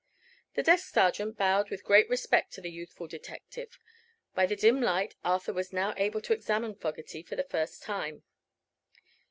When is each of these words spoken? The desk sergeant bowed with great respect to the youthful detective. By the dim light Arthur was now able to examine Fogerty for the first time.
The 0.55 0.63
desk 0.63 0.91
sergeant 0.91 1.37
bowed 1.37 1.69
with 1.69 1.83
great 1.83 2.09
respect 2.09 2.53
to 2.53 2.61
the 2.61 2.71
youthful 2.71 3.05
detective. 3.05 3.77
By 4.33 4.47
the 4.47 4.55
dim 4.55 4.81
light 4.81 5.13
Arthur 5.23 5.53
was 5.53 5.71
now 5.71 5.93
able 5.95 6.21
to 6.21 6.33
examine 6.33 6.73
Fogerty 6.73 7.21
for 7.21 7.35
the 7.35 7.43
first 7.43 7.83
time. 7.83 8.23